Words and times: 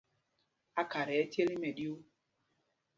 Ákhata 0.81 1.11
ɛ́ 1.15 1.19
ɛ́ 1.21 1.29
cěl 1.31 1.47
tí 1.51 1.55
mɛɗyuu. 1.61 1.97